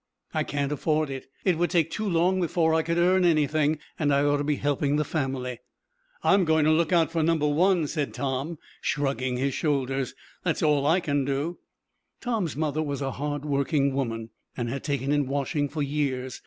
"I 0.33 0.43
can't 0.43 0.71
afford 0.71 1.11
it. 1.11 1.27
It 1.45 1.59
would 1.59 1.69
take 1.69 1.91
too 1.91 2.09
long 2.09 2.41
before 2.41 2.73
I 2.73 2.81
could 2.81 2.97
earn 2.97 3.23
anything, 3.23 3.77
and 3.99 4.11
I 4.11 4.23
ought 4.23 4.37
to 4.37 4.43
be 4.43 4.55
helping 4.55 4.95
the 4.95 5.03
family." 5.05 5.59
"I'm 6.23 6.43
goin' 6.43 6.65
to 6.65 6.71
look 6.71 6.91
out 6.91 7.11
for 7.11 7.21
number 7.21 7.47
one," 7.47 7.85
said 7.85 8.11
Tom, 8.11 8.57
shrugging 8.81 9.37
his 9.37 9.53
shoulders. 9.53 10.15
"That's 10.43 10.63
all 10.63 10.87
I 10.87 11.01
can 11.01 11.23
do." 11.23 11.59
Tom's 12.19 12.55
mother 12.55 12.81
was 12.81 13.03
a 13.03 13.11
hard 13.11 13.45
working 13.45 13.93
woman, 13.93 14.31
and 14.57 14.69
had 14.69 14.83
taken 14.83 15.11
in 15.11 15.27
washing 15.27 15.69
for 15.69 15.83
years. 15.83 16.39